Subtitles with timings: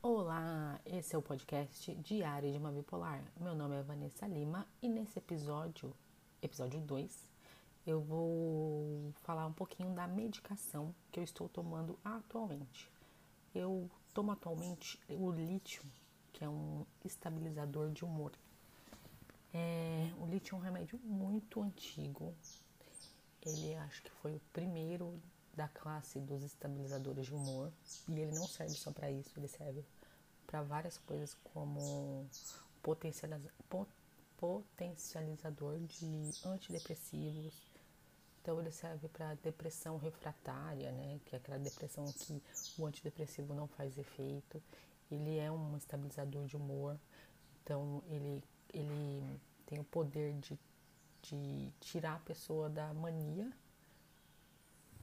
[0.00, 3.20] Olá, esse é o podcast Diário de uma Bipolar.
[3.40, 5.92] Meu nome é Vanessa Lima e nesse episódio,
[6.40, 7.28] episódio 2,
[7.84, 12.88] eu vou falar um pouquinho da medicação que eu estou tomando atualmente.
[13.52, 15.82] Eu tomo atualmente o lítio,
[16.32, 18.30] que é um estabilizador de humor.
[19.52, 22.32] É, o lítio é um remédio muito antigo.
[23.44, 25.20] Ele acho que foi o primeiro
[25.58, 27.72] da classe dos estabilizadores de humor
[28.08, 29.84] e ele não serve só para isso, ele serve
[30.46, 32.24] para várias coisas como
[34.40, 37.60] potencializador de antidepressivos.
[38.40, 42.40] Então ele serve para depressão refratária, né, que é aquela depressão que
[42.78, 44.62] o antidepressivo não faz efeito.
[45.10, 46.96] Ele é um estabilizador de humor,
[47.64, 48.40] então ele
[48.72, 50.56] ele tem o poder de,
[51.22, 53.50] de tirar a pessoa da mania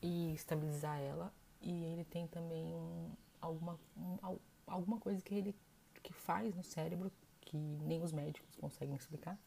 [0.05, 1.33] e estabilizar ela.
[1.59, 4.37] E ele tem também um, alguma, um,
[4.67, 5.55] alguma coisa que ele
[6.03, 9.37] que faz no cérebro que nem os médicos conseguem explicar,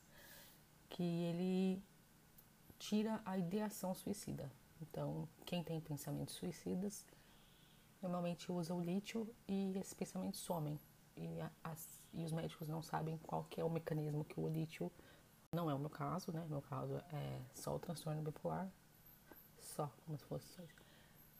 [0.88, 1.80] que ele
[2.78, 4.50] tira a ideação suicida.
[4.82, 7.06] Então, quem tem pensamentos suicidas
[8.02, 10.78] normalmente usa o lítio e esses pensamentos somem.
[11.16, 11.28] E,
[11.62, 14.90] as, e os médicos não sabem qual que é o mecanismo que o lítio
[15.52, 16.44] não é o meu caso, né?
[16.48, 18.70] Meu caso é só o transtorno bipolar,
[19.78, 20.60] só, como se fosse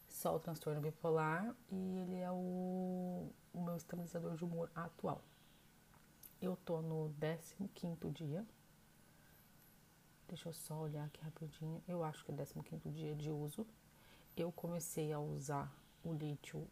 [0.09, 5.21] só o transtorno bipolar e ele é o, o meu estabilizador de humor atual.
[6.41, 7.13] Eu tô no
[7.75, 8.47] 15 dia.
[10.29, 11.83] Deixa eu só olhar aqui rapidinho.
[11.89, 13.67] Eu acho que é 15 dia de uso.
[14.37, 15.73] Eu comecei a usar
[16.05, 16.65] o lítio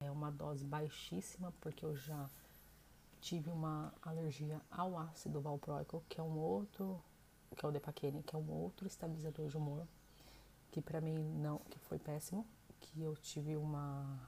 [0.00, 2.28] é uma dose baixíssima porque eu já
[3.20, 7.00] tive uma alergia ao ácido valproico, que é um outro,
[7.56, 9.86] que é o Depaquene, que é um outro estabilizador de humor
[10.70, 12.46] que para mim não, que foi péssimo,
[12.80, 14.18] que eu tive uma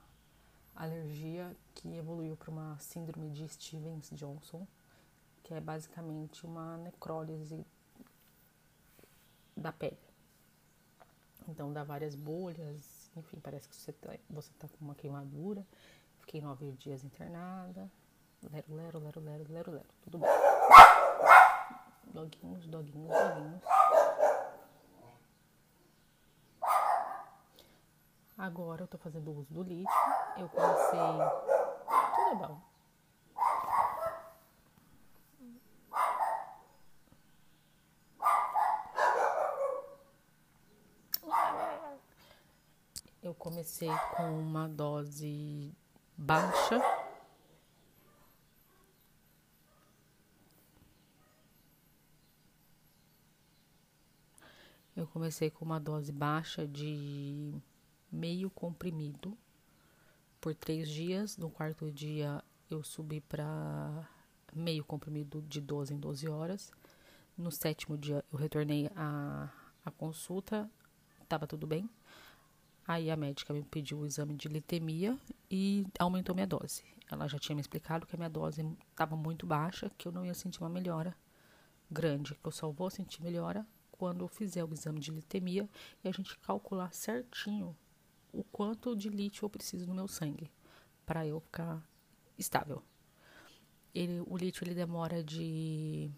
[0.75, 4.67] alergia que evoluiu para uma síndrome de Stevens Johnson,
[5.43, 7.65] que é basicamente uma necrólise
[9.57, 9.99] da pele.
[11.49, 15.67] Então dá várias bolhas, enfim, parece que você tá, você tá com uma queimadura.
[16.21, 17.91] Fiquei nove dias internada.
[18.51, 19.89] Lero, lero, lero, lero, lero, lero.
[20.03, 20.31] Tudo bem.
[22.13, 23.63] Doguinhos, doguinhos, doguinhos.
[28.43, 29.95] Agora eu tô fazendo uso do lítio.
[30.37, 30.99] Eu comecei.
[32.17, 32.61] Tudo é bom.
[43.23, 45.73] Eu comecei com uma dose
[46.17, 46.81] baixa.
[54.97, 57.63] Eu comecei com uma dose baixa de
[58.13, 59.37] meio comprimido
[60.41, 61.37] por três dias.
[61.39, 64.07] No quarto dia eu subi para
[64.55, 66.71] meio comprimido de 12 em 12 horas.
[67.37, 69.51] No sétimo dia eu retornei a,
[69.85, 70.71] a consulta,
[71.23, 71.89] estava tudo bem.
[72.87, 75.17] Aí a médica me pediu o exame de litemia
[75.51, 76.85] e aumentou minha dose.
[77.11, 80.25] Ela já tinha me explicado que a minha dose estava muito baixa, que eu não
[80.25, 81.17] ia sentir uma melhora
[81.91, 85.69] grande, que eu só vou sentir melhora quando eu fizer o exame de litemia
[86.03, 87.77] e a gente calcular certinho
[88.33, 90.51] o quanto de lítio eu preciso no meu sangue
[91.05, 91.87] para eu ficar
[92.39, 92.83] estável.
[93.95, 96.11] Ele, o lítio ele demora de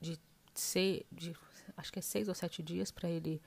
[0.00, 0.18] de,
[0.54, 1.34] ser, de
[1.76, 3.40] acho que é seis ou sete dias para ele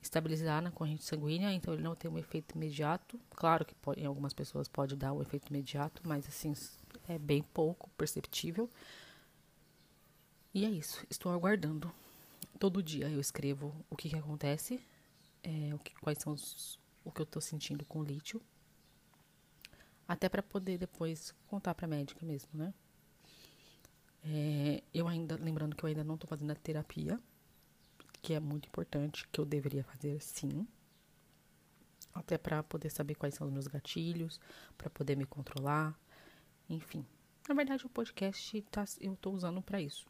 [0.00, 3.20] estabilizar na corrente sanguínea, então ele não tem um efeito imediato.
[3.30, 6.54] Claro que pode, em algumas pessoas pode dar o efeito imediato, mas assim
[7.08, 8.68] é bem pouco perceptível.
[10.54, 11.92] E é isso, estou aguardando.
[12.58, 14.80] Todo dia eu escrevo o que, que acontece
[15.42, 18.40] é, o que, quais são os, o que eu estou sentindo com lítio,
[20.06, 22.74] até para poder depois contar para a médica mesmo, né?
[24.24, 27.18] É, eu ainda, lembrando que eu ainda não estou fazendo a terapia,
[28.20, 30.66] que é muito importante, que eu deveria fazer sim,
[32.14, 34.40] até para poder saber quais são os meus gatilhos,
[34.78, 35.98] para poder me controlar,
[36.68, 37.04] enfim.
[37.48, 40.06] Na verdade, o podcast tá, eu estou usando para isso,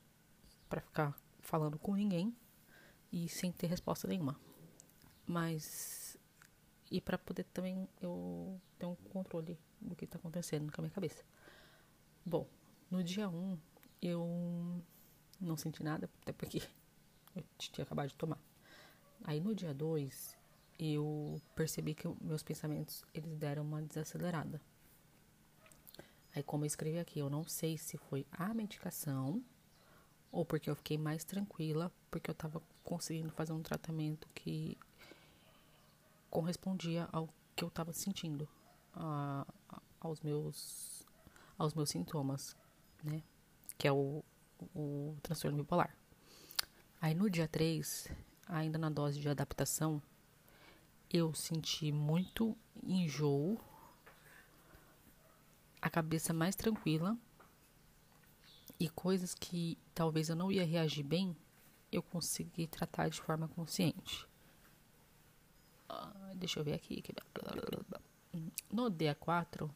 [0.69, 2.37] para ficar falando com ninguém
[3.11, 4.39] e sem ter resposta nenhuma.
[5.27, 6.17] Mas.
[6.91, 10.95] E para poder também eu ter um controle do que está acontecendo com a minha
[10.95, 11.25] cabeça.
[12.25, 12.47] Bom,
[12.91, 13.59] no dia 1 um,
[14.01, 14.83] eu
[15.41, 16.59] não senti nada, até porque
[17.35, 18.39] eu tinha acabado de tomar.
[19.25, 20.37] Aí no dia 2
[20.79, 24.61] eu percebi que meus pensamentos eles deram uma desacelerada.
[26.35, 29.43] Aí como eu escrevi aqui, eu não sei se foi a medicação
[30.31, 34.79] ou porque eu fiquei mais tranquila, porque eu tava conseguindo fazer um tratamento que
[36.33, 38.49] correspondia ao que eu estava sentindo,
[38.95, 39.47] a,
[40.01, 41.07] aos meus
[41.59, 42.57] aos meus sintomas,
[43.05, 43.23] né?
[43.77, 44.25] Que é o,
[44.75, 45.95] o transtorno bipolar.
[47.01, 48.09] Aí no dia 3,
[48.49, 50.03] ainda na dose de adaptação,
[51.11, 53.61] eu senti muito enjoo,
[55.83, 57.17] a cabeça mais tranquila
[58.81, 61.37] e coisas que talvez eu não ia reagir bem,
[61.91, 64.32] eu consegui tratar de forma consciente.
[66.43, 67.01] Deixa eu ver aqui.
[68.69, 69.71] No dia 4,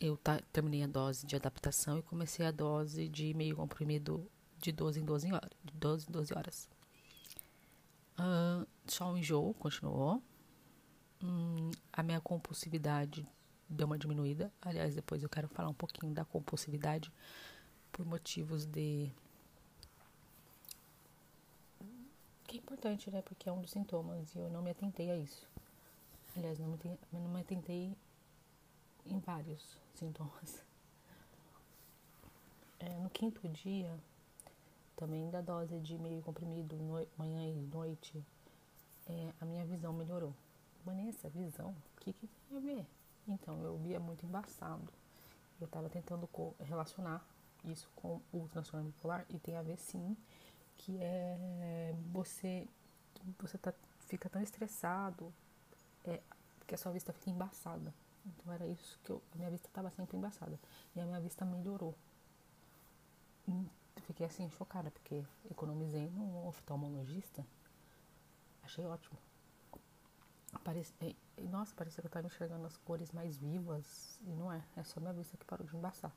[0.00, 0.16] eu
[0.52, 4.24] terminei a dose de adaptação e comecei a dose de meio comprimido
[4.58, 5.50] de 12 em 12 horas.
[5.64, 6.70] De 12 em 12 horas.
[8.16, 10.22] Uh, só o enjoo continuou.
[11.20, 13.26] Hum, a minha compulsividade
[13.68, 14.52] deu uma diminuída.
[14.62, 17.12] Aliás, depois eu quero falar um pouquinho da compulsividade
[17.90, 19.10] por motivos de.
[22.54, 23.20] Que é importante, né?
[23.20, 25.44] Porque é um dos sintomas e eu não me atentei a isso.
[26.36, 26.78] Aliás, não me,
[27.12, 27.96] não me atentei
[29.04, 30.62] em vários sintomas.
[32.80, 33.98] É, no quinto dia,
[34.94, 38.22] também da dose de meio comprimido, no, manhã e noite,
[39.06, 40.34] é, a minha visão melhorou.
[40.84, 41.74] Vanessa, visão?
[41.96, 42.86] O que, que tem a ver?
[43.26, 44.92] Então, eu via muito embaçado.
[45.58, 46.28] Eu estava tentando
[46.60, 47.26] relacionar
[47.64, 50.14] isso com o transtorno bipolar e tem a ver sim,
[50.78, 52.66] que é você
[53.38, 55.32] você tá, fica tão estressado
[56.04, 56.20] é,
[56.66, 57.94] que a sua vista fica embaçada.
[58.26, 60.58] Então era isso que eu, a minha vista estava sempre embaçada
[60.94, 61.94] e a minha vista melhorou.
[64.06, 67.46] Fiquei assim chocada porque economizei no oftalmologista.
[68.62, 69.18] Achei ótimo.
[70.62, 70.92] Parece,
[71.50, 74.18] nossa, parecia que eu estava enxergando as cores mais vivas.
[74.22, 76.12] E não é, é só minha vista que parou de embaçar.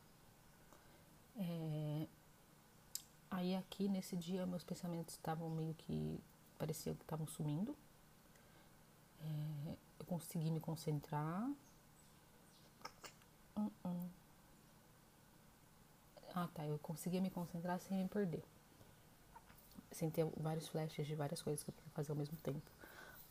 [1.36, 2.07] É,
[3.29, 6.19] aí aqui nesse dia meus pensamentos estavam meio que.
[6.57, 7.75] parecia que estavam sumindo.
[9.21, 11.50] É, eu consegui me concentrar.
[13.56, 14.09] Uh -uh.
[16.35, 18.44] Ah tá, eu consegui me concentrar sem me perder.
[19.91, 22.62] Sem ter vários flashes de várias coisas que eu queria fazer ao mesmo tempo.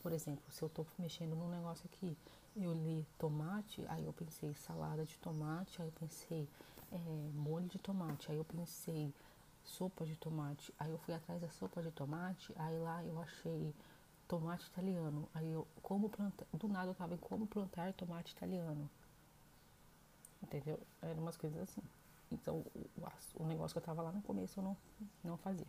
[0.02, 2.16] Por exemplo, se eu estou mexendo num negócio aqui,
[2.56, 6.48] eu li tomate, aí eu pensei salada de tomate, aí eu pensei
[6.90, 6.98] é,
[7.34, 9.12] molho de tomate, aí eu pensei
[9.66, 13.74] sopa de tomate, aí eu fui atrás da sopa de tomate, aí lá eu achei
[14.26, 18.88] tomate italiano, aí eu como plantar, do nada eu tava em como plantar tomate italiano.
[20.42, 20.80] Entendeu?
[21.02, 21.82] Eram umas coisas assim.
[22.30, 24.76] Então, o, o negócio que eu tava lá no começo eu não,
[25.24, 25.66] não fazia.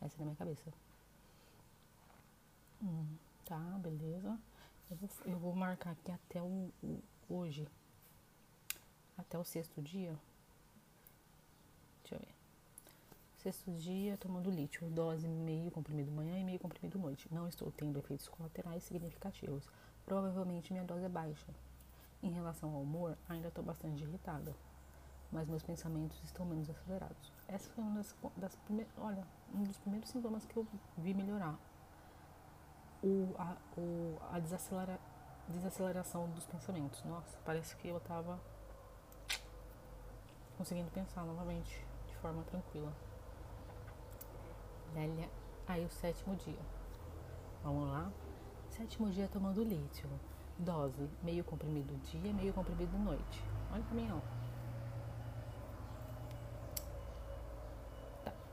[0.00, 0.72] Essa é na minha cabeça.
[2.82, 3.16] Hum.
[3.44, 4.38] Tá, beleza.
[4.90, 7.68] Eu vou, eu vou marcar aqui até o, o, hoje.
[9.16, 10.18] Até o sexto dia.
[12.02, 12.34] Deixa eu ver.
[13.44, 17.28] Sexto dia tomando lítio, dose meio comprimido manhã e meio comprimido noite.
[17.30, 19.68] Não estou tendo efeitos colaterais significativos.
[20.06, 21.54] Provavelmente minha dose é baixa.
[22.22, 24.56] Em relação ao humor, ainda estou bastante irritada,
[25.30, 27.30] mas meus pensamentos estão menos acelerados.
[27.46, 28.58] Essa foi uma das, das
[28.96, 31.58] olha, um dos primeiros sintomas que eu vi melhorar
[33.02, 34.98] o, a, o, a desacelera,
[35.50, 37.04] desaceleração dos pensamentos.
[37.04, 38.40] Nossa, parece que eu tava
[40.56, 42.90] conseguindo pensar novamente de forma tranquila.
[45.66, 46.58] Aí o sétimo dia.
[47.62, 48.10] Vamos lá.
[48.70, 50.08] Sétimo dia tomando lítio.
[50.58, 53.42] Dose, meio comprimido dia, meio comprimido noite.
[53.72, 54.44] Olha pra mim, ó.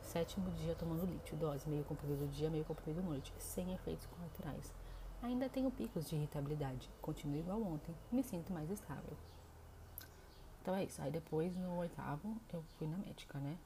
[0.01, 4.73] Sétimo dia tomando lítio, dose meio comprimido dia, meio comprimido noite, sem efeitos colaterais.
[5.21, 9.15] Ainda tenho picos de irritabilidade, continuo igual ontem, me sinto mais estável.
[10.61, 11.01] Então é isso.
[11.01, 13.57] Aí depois, no oitavo, eu fui na médica, né?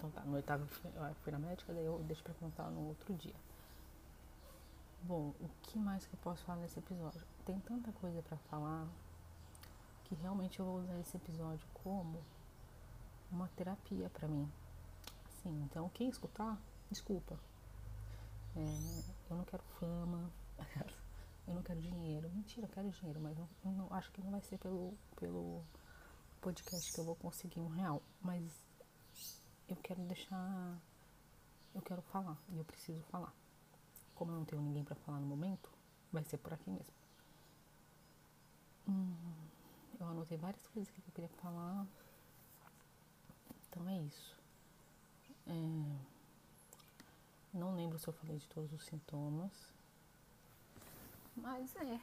[0.00, 3.12] Então tá, no oitavo eu fui na médica, daí eu deixo pra contar no outro
[3.12, 3.34] dia.
[5.02, 7.20] Bom, o que mais que eu posso falar nesse episódio?
[7.44, 8.88] Tem tanta coisa para falar,
[10.04, 12.18] que realmente eu vou usar esse episódio como
[13.30, 14.50] uma terapia para mim.
[15.28, 16.58] Assim, então quem escutar,
[16.90, 17.38] desculpa.
[18.56, 20.30] É, eu não quero fama,
[21.46, 22.30] eu não quero dinheiro.
[22.30, 25.62] Mentira, eu quero dinheiro, mas não, acho que não vai ser pelo, pelo
[26.40, 28.02] podcast que eu vou conseguir um real.
[28.22, 28.69] Mas
[29.72, 30.78] eu quero deixar.
[31.74, 33.32] Eu quero falar e eu preciso falar.
[34.14, 35.70] Como eu não tenho ninguém para falar no momento,
[36.12, 36.94] vai ser por aqui mesmo.
[38.88, 39.14] Hum.
[39.98, 41.86] Eu anotei várias coisas que eu queria falar.
[43.68, 44.36] Então é isso.
[45.46, 46.10] É...
[47.52, 49.52] Não lembro se eu falei de todos os sintomas.
[51.36, 52.00] Mas é.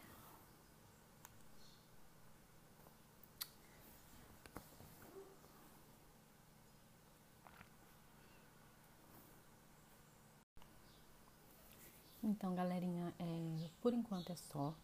[12.27, 14.75] Então, galerinha, é, por enquanto é só.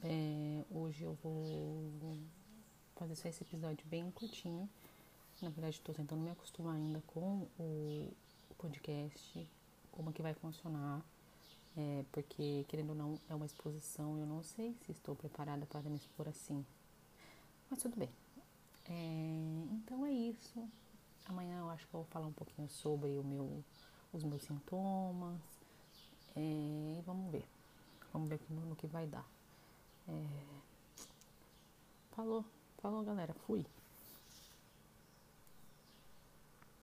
[0.00, 1.90] É, hoje eu vou
[2.94, 4.70] fazer só esse episódio bem curtinho.
[5.42, 8.14] Na verdade, estou tentando me acostumar ainda com o
[8.56, 9.50] podcast,
[9.90, 11.04] como que vai funcionar.
[11.76, 14.16] É, porque, querendo ou não, é uma exposição.
[14.16, 16.64] Eu não sei se estou preparada para me expor assim.
[17.68, 18.10] Mas tudo bem.
[18.88, 20.68] É, então é isso.
[21.26, 23.64] Amanhã eu acho que eu vou falar um pouquinho sobre o meu,
[24.12, 25.57] os meus sintomas.
[26.36, 27.44] É, vamos ver.
[28.12, 29.26] Vamos ver no que vai dar.
[30.08, 30.26] É,
[32.12, 32.44] falou,
[32.80, 33.64] falou galera, fui.